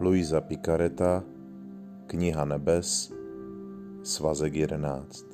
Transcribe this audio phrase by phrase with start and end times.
[0.00, 1.22] Luisa Picareta,
[2.06, 3.12] Kniha nebes,
[4.02, 5.24] svazek 11.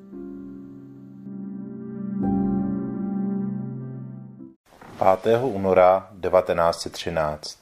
[4.98, 7.58] Pátého února 1913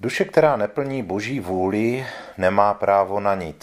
[0.00, 2.06] Duše, která neplní boží vůli,
[2.38, 3.62] nemá právo na nic.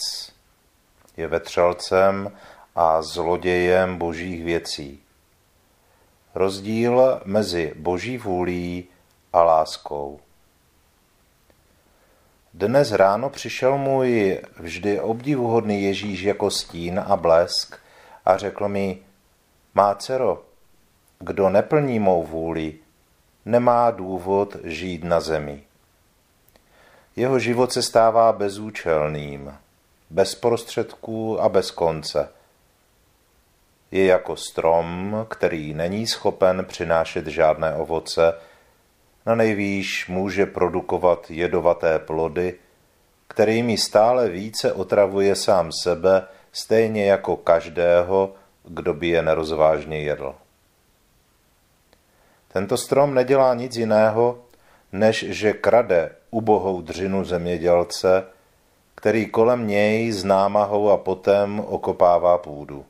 [1.17, 2.31] Je vetřelcem
[2.75, 4.99] a zlodějem božích věcí.
[6.35, 8.87] Rozdíl mezi boží vůlí
[9.33, 10.19] a láskou.
[12.53, 17.79] Dnes ráno přišel můj vždy obdivuhodný Ježíš jako stín a blesk
[18.25, 18.99] a řekl mi,
[19.73, 20.43] má dcero,
[21.19, 22.73] kdo neplní mou vůli,
[23.45, 25.63] nemá důvod žít na zemi.
[27.15, 29.57] Jeho život se stává bezúčelným,
[30.09, 32.29] bez prostředků a bez konce.
[33.91, 38.33] Je jako strom, který není schopen přinášet žádné ovoce,
[39.25, 42.55] na nejvýš může produkovat jedovaté plody,
[43.27, 48.33] kterými stále více otravuje sám sebe, stejně jako každého,
[48.63, 50.35] kdo by je nerozvážně jedl.
[52.53, 54.39] Tento strom nedělá nic jiného,
[54.91, 58.25] než že krade ubohou dřinu zemědělce,
[58.95, 62.85] který kolem něj s námahou a potem okopává půdu.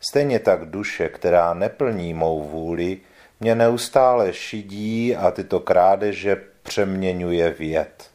[0.00, 3.00] Stejně tak duše, která neplní mou vůli,
[3.40, 8.10] mě neustále šidí a tyto krádeže přeměňuje v jed.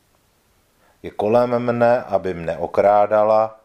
[1.03, 3.59] Je kolem mne, aby mne okrádala,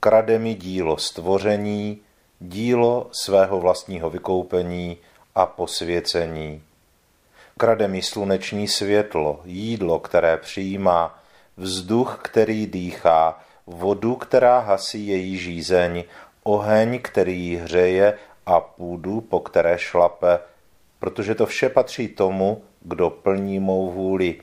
[0.00, 2.00] krade mi dílo stvoření,
[2.40, 4.96] dílo svého vlastního vykoupení
[5.34, 6.62] a posvěcení.
[7.58, 11.18] Krade mi sluneční světlo, jídlo, které přijímá,
[11.56, 16.04] vzduch, který dýchá, vodu, která hasí její žízeň,
[16.42, 20.38] oheň, který ji hřeje a půdu, po které šlape,
[21.02, 24.40] protože to vše patří tomu, kdo plní mou vůli.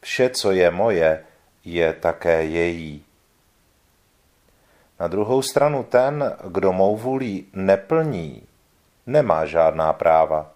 [0.00, 1.24] Vše, co je moje,
[1.64, 3.04] je také její.
[5.00, 8.42] Na druhou stranu ten, kdo mou vůli neplní,
[9.06, 10.52] nemá žádná práva.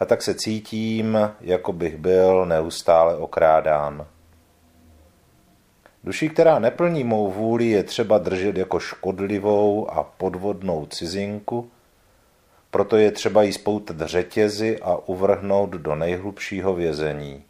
[0.00, 4.06] A tak se cítím, jako bych byl neustále okrádán.
[6.04, 11.70] Duši, která neplní mou vůli, je třeba držet jako škodlivou a podvodnou cizinku,
[12.76, 17.44] proto je třeba jí spoutat řetězy a uvrhnout do nejhlubšího vězení.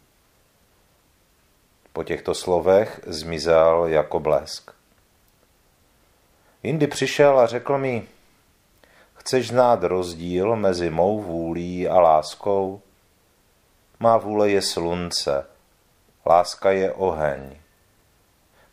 [1.92, 4.70] Po těchto slovech zmizel jako blesk.
[6.62, 8.08] Jindy přišel a řekl mi,
[9.14, 12.80] chceš znát rozdíl mezi mou vůlí a láskou?
[14.00, 15.46] Má vůle je slunce,
[16.26, 17.56] láska je oheň.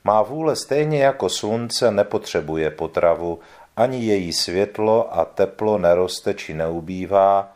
[0.04, 3.40] Má vůle stejně jako slunce nepotřebuje potravu
[3.78, 7.52] ani její světlo a teplo neroste či neubývá,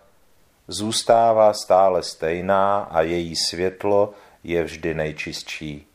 [0.68, 4.14] zůstává stále stejná a její světlo
[4.44, 5.88] je vždy nejčistší.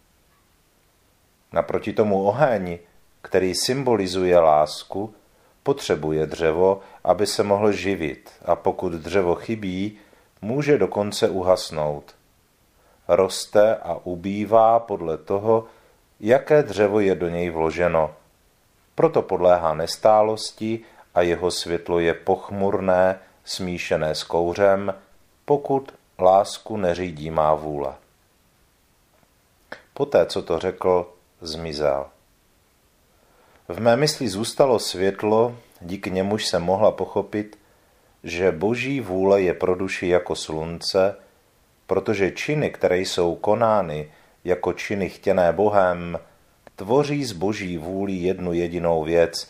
[1.53, 2.78] Naproti tomu oheň,
[3.22, 5.15] který symbolizuje lásku,
[5.62, 9.99] potřebuje dřevo, aby se mohl živit a pokud dřevo chybí,
[10.43, 12.15] může dokonce uhasnout.
[13.09, 15.65] Roste a ubývá podle toho,
[16.21, 18.15] jaké dřevo je do něj vloženo–
[18.94, 20.80] proto podléhá nestálosti
[21.14, 24.94] a jeho světlo je pochmurné, smíšené s kouřem,
[25.44, 27.94] pokud lásku neřídí má vůle.
[29.94, 32.06] Poté, co to řekl, zmizel.
[33.69, 37.59] V mé mysli zůstalo světlo, díky němuž se mohla pochopit,
[38.24, 41.16] že boží vůle je pro duši jako slunce,
[41.86, 44.12] protože činy, které jsou konány
[44.44, 46.19] jako činy chtěné Bohem,
[46.77, 49.49] tvoří z boží vůli jednu jedinou věc,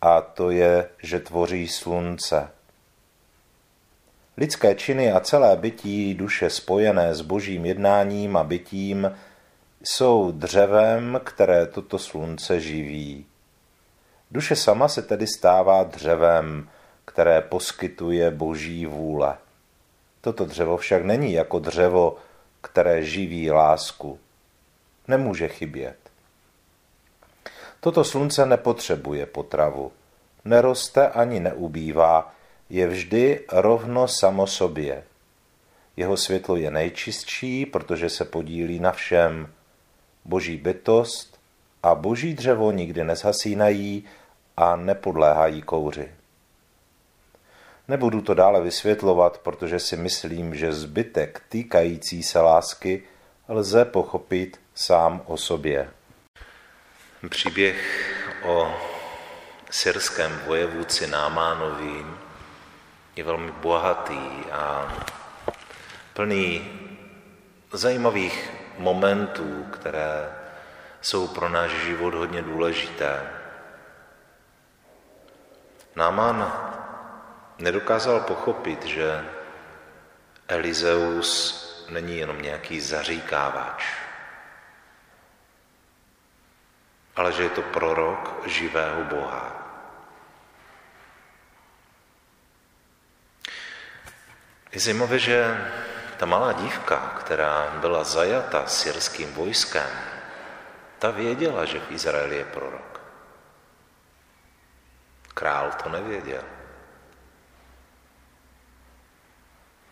[0.00, 2.48] a to je, že tvoří slunce.
[4.36, 9.16] Lidské činy a celé bytí duše spojené s božím jednáním a bytím
[9.82, 13.26] jsou dřevem, které toto slunce živí.
[14.30, 16.68] Duše sama se tedy stává dřevem,
[17.04, 19.36] které poskytuje boží vůle.
[20.20, 22.16] Toto dřevo však není jako dřevo,
[22.60, 24.18] které živí lásku.
[25.08, 26.05] Nemůže chybět.
[27.80, 29.92] Toto slunce nepotřebuje potravu.
[30.44, 32.34] Neroste ani neubývá,
[32.70, 35.04] je vždy rovno samo sobě.
[35.96, 39.48] Jeho světlo je nejčistší, protože se podílí na všem.
[40.24, 41.40] Boží bytost
[41.82, 44.04] a boží dřevo nikdy nezhasínají
[44.56, 46.08] a nepodléhají kouři.
[47.88, 53.02] Nebudu to dále vysvětlovat, protože si myslím, že zbytek týkající se lásky
[53.48, 55.88] lze pochopit sám o sobě.
[57.28, 58.10] Příběh
[58.42, 58.80] o
[59.70, 62.06] syrském vojevůdci Námánovi
[63.16, 64.94] je velmi bohatý a
[66.14, 66.70] plný
[67.72, 70.32] zajímavých momentů, které
[71.00, 73.30] jsou pro náš život hodně důležité.
[75.96, 76.52] Náman
[77.58, 79.24] nedokázal pochopit, že
[80.48, 84.05] Elizeus není jenom nějaký zaříkávač,
[87.16, 89.52] ale že je to prorok živého Boha.
[94.72, 95.40] Je zajímavé, že
[96.16, 99.90] ta malá dívka, která byla zajata syrským vojskem,
[100.98, 103.00] ta věděla, že v Izraeli je prorok.
[105.34, 106.44] Král to nevěděl.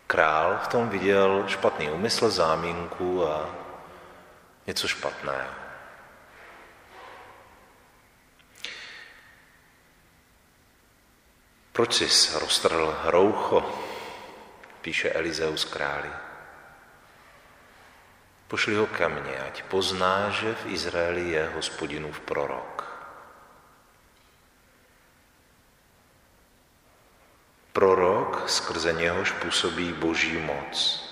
[0.07, 3.49] Král v tom viděl špatný úmysl, záminku a
[4.67, 5.64] něco špatného.
[11.75, 13.83] Proč jsi roztrhl roucho,
[14.81, 16.09] píše Elizeus králi.
[18.47, 22.83] Pošli ho ke mně, ať pozná, že v Izraeli je hospodinův prorok.
[27.73, 31.03] Prorok, skrze něhož působí boží moc.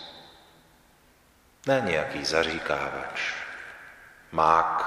[1.67, 3.33] Ne nějaký zaříkávač,
[4.31, 4.83] mák,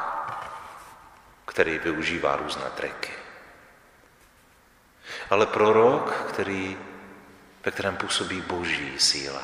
[1.46, 3.25] který využívá různé triky.
[5.30, 6.78] Ale prorok, který,
[7.64, 9.42] ve kterém působí boží síla.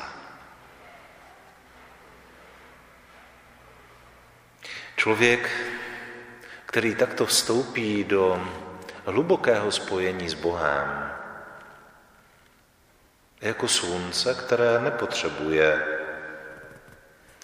[4.95, 5.49] Člověk,
[6.65, 8.47] který takto vstoupí do
[9.05, 11.11] hlubokého spojení s Bohem,
[13.41, 15.85] je jako slunce, které nepotřebuje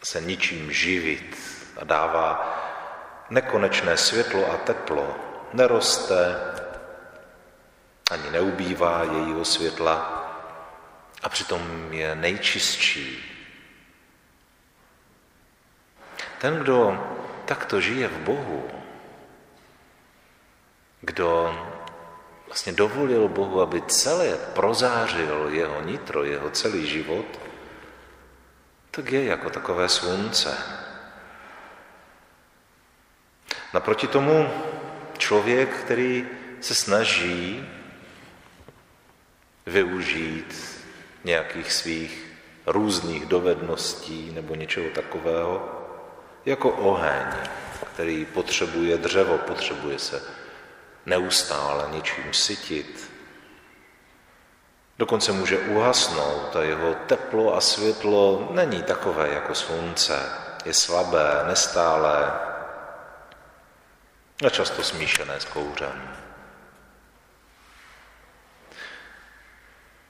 [0.04, 1.38] se ničím živit
[1.78, 2.56] a dává
[3.30, 5.16] nekonečné světlo a teplo,
[5.54, 6.36] neroste,
[8.10, 10.26] ani neubývá jejího světla
[11.24, 13.36] a přitom je nejčistší.
[16.38, 17.08] Ten, kdo
[17.46, 18.70] takto žije v Bohu,
[21.02, 21.60] kdo
[22.46, 27.26] vlastně dovolil Bohu, aby celé prozářil jeho nitro, jeho celý život,
[28.92, 30.58] tak je jako takové slunce.
[33.74, 34.50] Naproti tomu
[35.18, 36.28] člověk, který
[36.62, 37.70] se snaží
[39.70, 40.82] využít
[41.24, 42.26] nějakých svých
[42.66, 45.70] různých dovedností nebo něčeho takového,
[46.46, 47.26] jako oheň,
[47.94, 50.24] který potřebuje dřevo, potřebuje se
[51.06, 53.12] neustále něčím sytit.
[54.98, 60.30] Dokonce může uhasnout a jeho teplo a světlo není takové jako slunce.
[60.66, 62.32] Je slabé, nestálé
[64.46, 66.29] a často smíšené s kouřem.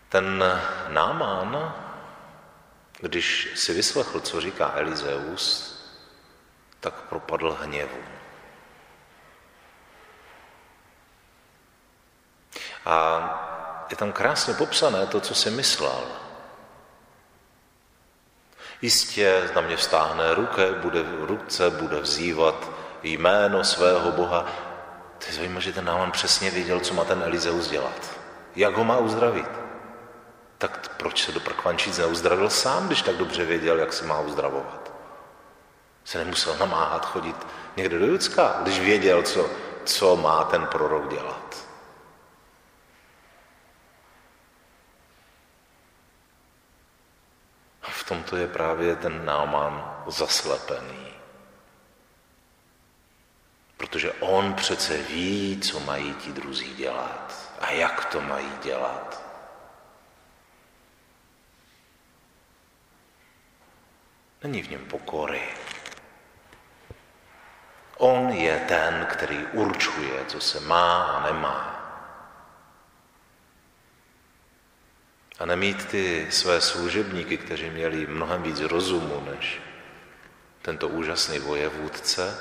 [0.10, 0.44] Ten
[0.88, 1.74] námán,
[3.00, 5.76] když si vyslechl, co říká Elizeus,
[6.80, 7.98] tak propadl hněvu.
[12.86, 13.30] A
[13.90, 16.04] je tam krásně popsané to, co si myslel.
[18.82, 22.70] Jistě na mě vstáhne ruke, bude v ruce, bude vzývat
[23.04, 24.46] jméno svého Boha.
[25.18, 28.20] To je zajímavé, že ten Náman přesně věděl, co má ten Elizeus dělat.
[28.56, 29.59] Jak ho má uzdravit.
[30.60, 34.90] Tak proč se do prkvančíc neuzdravil sám, když tak dobře věděl, jak se má uzdravovat?
[36.10, 37.36] se nemusel namáhat chodit
[37.78, 39.50] někde do Judska, když věděl, co,
[39.86, 41.68] co má ten prorok dělat.
[47.82, 51.14] A v tomto je právě ten náman zaslepený.
[53.78, 59.29] Protože on přece ví, co mají ti druzí dělat a jak to mají dělat.
[64.44, 65.42] Není v něm pokory.
[67.98, 71.76] On je ten, který určuje, co se má a nemá.
[75.40, 79.62] A nemít ty své služebníky, kteří měli mnohem víc rozumu než
[80.62, 82.38] tento úžasný vojevůdce,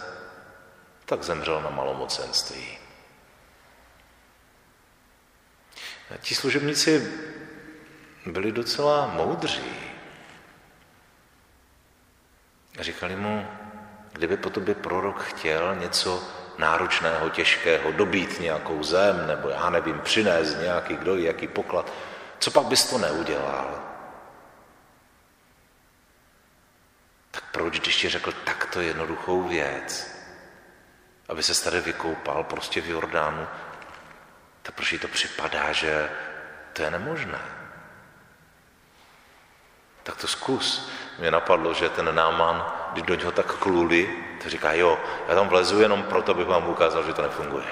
[1.05, 2.79] tak zemřel na malomocenství.
[6.15, 7.13] A ti služebníci
[8.27, 9.88] byli docela moudří.
[12.81, 13.47] Říkali mu,
[14.19, 20.61] Kdyby po tobě prorok chtěl něco náročného, těžkého, dobít nějakou zem, nebo já nevím, přinést
[20.61, 21.93] nějaký kdo jaký poklad,
[22.39, 23.83] co pak bys to neudělal?
[27.31, 30.11] Tak proč, když ti řekl takto jednoduchou věc,
[31.29, 33.47] aby se tady vykoupal prostě v Jordánu,
[34.63, 36.11] tak proč jí to připadá, že
[36.73, 37.58] to je nemožné?
[40.09, 40.89] Tak to zkus.
[41.19, 44.99] Mě napadlo, že ten náman, když do něho tak kluli, to říká, jo,
[45.29, 47.67] já tam vlezu jenom proto, abych vám ukázal, že to nefunguje.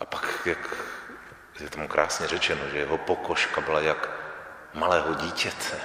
[0.00, 0.76] A pak, jak
[1.60, 4.10] je tomu krásně řečeno, že jeho pokožka byla jak
[4.74, 5.80] malého dítěte.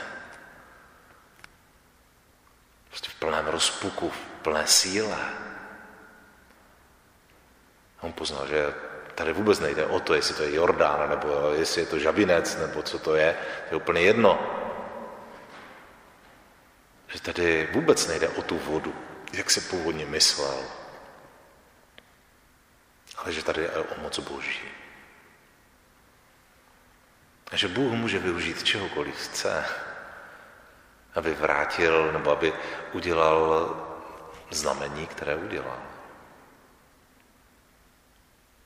[2.89, 5.17] Prostě v plném rozpuku, v plné síle.
[7.99, 8.73] A on poznal, že
[9.21, 12.81] tady vůbec nejde o to, jestli to je Jordán, nebo jestli je to Žabinec, nebo
[12.81, 13.37] co to je.
[13.69, 14.39] To je úplně jedno.
[17.07, 18.95] Že tady vůbec nejde o tu vodu,
[19.33, 20.57] jak se původně myslel.
[23.17, 24.69] Ale že tady je o moc Boží.
[27.51, 29.65] A že Bůh může využít čehokoliv chce,
[31.15, 32.53] aby vrátil nebo aby
[32.93, 33.75] udělal
[34.49, 35.90] znamení, které udělal.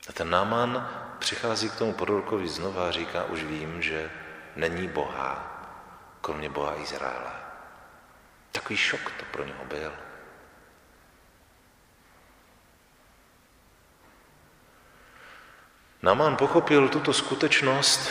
[0.08, 4.10] A ten náman přichází k tomu prorokovi znova a říká, už vím, že
[4.56, 5.52] není Boha,
[6.20, 7.32] kromě Boha Izraele.
[8.52, 9.92] Takový šok to pro něho byl.
[16.02, 18.10] Náman pochopil tuto skutečnost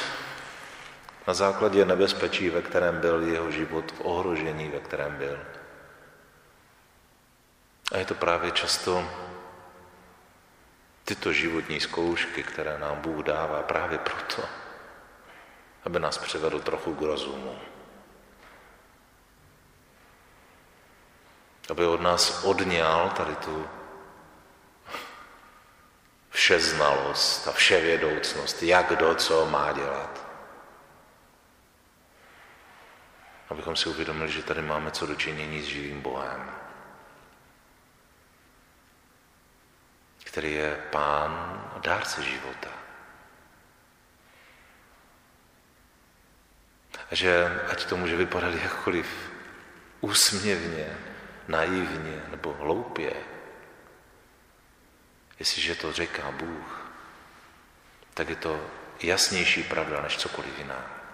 [1.27, 5.39] na základě nebezpečí, ve kterém byl jeho život, v ohrožení, ve kterém byl.
[7.91, 9.09] A je to právě často
[11.05, 14.43] tyto životní zkoušky, které nám Bůh dává právě proto,
[15.83, 17.59] aby nás přivedl trochu k rozumu.
[21.69, 23.67] Aby od nás odňal tady tu
[26.29, 30.25] všeznalost a vševědoucnost, jak kdo co má dělat.
[33.49, 36.64] Abychom si uvědomili, že tady máme co dočinění s živým Bohem.
[40.35, 41.31] Který je pán
[41.75, 42.69] a dárce života.
[47.11, 49.31] Že ať to může vypadat jakkoliv
[50.01, 50.97] úsměvně,
[51.47, 53.13] naivně nebo hloupě,
[55.39, 56.91] jestliže to říká Bůh,
[58.13, 58.67] tak je to
[58.99, 61.04] jasnější pravda než cokoliv jiná.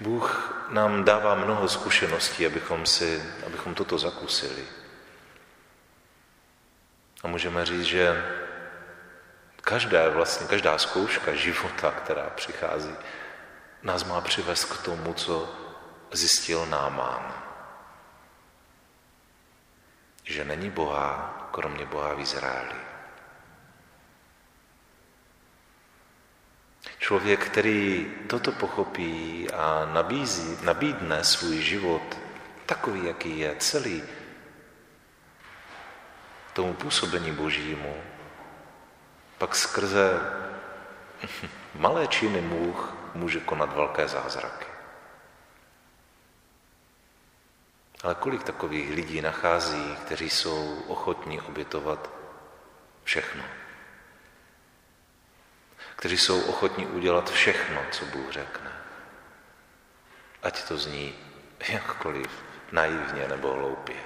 [0.00, 4.64] Bůh nám dává mnoho zkušeností, abychom, si, abychom toto zakusili.
[7.22, 8.24] A můžeme říct, že
[9.60, 12.94] každá, vlastně, každá zkouška života, která přichází,
[13.82, 15.54] nás má přivést k tomu, co
[16.12, 17.42] zjistil Námán.
[20.24, 22.95] Že není Boha, kromě Boha v Izraeli.
[27.06, 32.18] Člověk, který toto pochopí a nabízí, nabídne svůj život
[32.66, 34.02] takový, jaký je, celý
[36.52, 38.02] tomu působení božímu,
[39.38, 40.20] pak skrze
[41.74, 44.66] malé činy můh může konat velké zázraky.
[48.02, 52.10] Ale kolik takových lidí nachází, kteří jsou ochotní obětovat
[53.04, 53.42] všechno?
[55.96, 58.72] Kteří jsou ochotní udělat všechno, co Bůh řekne.
[60.42, 61.14] Ať to zní
[61.68, 63.96] jakkoliv naivně nebo hloupě.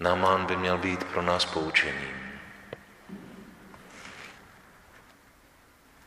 [0.00, 2.40] Námán by měl být pro nás poučením.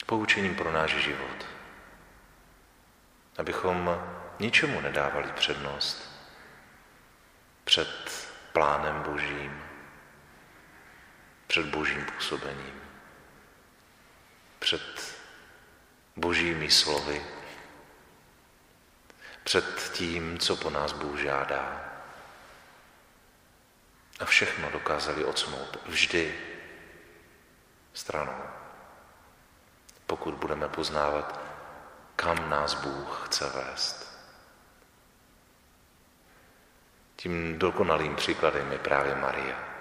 [0.05, 1.45] Poučením pro náš život.
[3.37, 3.99] Abychom
[4.39, 6.09] ničemu nedávali přednost
[7.63, 9.68] před plánem Božím,
[11.49, 12.81] před božím působením,
[14.59, 15.15] před
[16.15, 17.25] božími slovy,
[19.43, 21.85] před tím, co po nás Bůh žádá.
[24.19, 26.39] A všechno dokázali odsunout vždy
[27.93, 28.43] stranou,
[30.07, 31.39] pokud budeme poznávat,
[32.15, 34.19] kam nás Bůh chce vést.
[37.15, 39.78] Tím dokonalým příkladem je právě Maria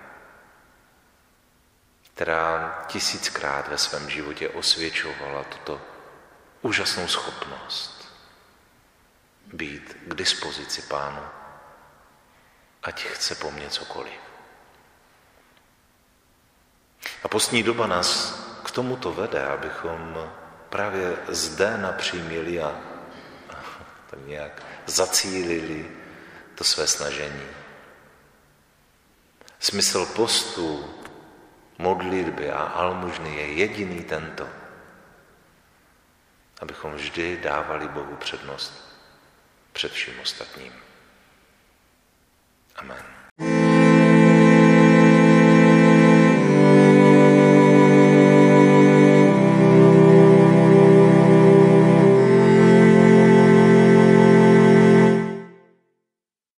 [2.18, 5.80] která tisíckrát ve svém životě osvědčovala tuto
[6.62, 8.14] úžasnou schopnost
[9.52, 11.22] být k dispozici pánu,
[12.82, 14.20] ať chce po mně cokoliv.
[17.22, 18.34] A postní doba nás
[18.64, 20.32] k tomuto vede, abychom
[20.68, 22.80] právě zde napřímili a
[24.10, 25.90] tak nějak zacílili
[26.54, 27.46] to své snažení.
[29.58, 30.98] Smysl postu
[31.78, 34.48] modlitby a almužny je jediný tento.
[36.60, 38.98] Abychom vždy dávali Bohu přednost
[39.72, 40.72] před vším ostatním.
[42.76, 43.27] Amen.